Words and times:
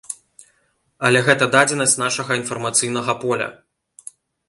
Але 1.09 1.19
гэта 1.27 1.45
дадзенасць 1.57 1.95
нашага 2.05 2.41
інфармацыйнага 2.41 3.13
поля. 3.25 3.47